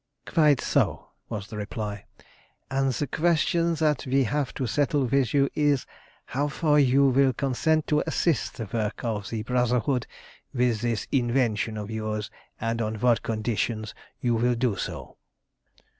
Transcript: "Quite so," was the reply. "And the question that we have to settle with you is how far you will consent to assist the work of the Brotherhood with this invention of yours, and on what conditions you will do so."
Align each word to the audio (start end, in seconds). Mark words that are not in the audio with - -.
"Quite 0.25 0.61
so," 0.61 1.09
was 1.29 1.45
the 1.47 1.57
reply. 1.57 2.05
"And 2.71 2.91
the 2.91 3.05
question 3.05 3.75
that 3.75 4.07
we 4.07 4.23
have 4.23 4.51
to 4.55 4.65
settle 4.65 5.05
with 5.05 5.31
you 5.31 5.47
is 5.53 5.85
how 6.25 6.47
far 6.47 6.79
you 6.79 7.05
will 7.09 7.33
consent 7.33 7.85
to 7.85 8.01
assist 8.07 8.57
the 8.57 8.67
work 8.73 9.03
of 9.03 9.29
the 9.29 9.43
Brotherhood 9.43 10.07
with 10.55 10.81
this 10.81 11.07
invention 11.11 11.77
of 11.77 11.91
yours, 11.91 12.31
and 12.59 12.81
on 12.81 12.95
what 12.95 13.21
conditions 13.21 13.93
you 14.19 14.33
will 14.33 14.55
do 14.55 14.75
so." 14.75 15.17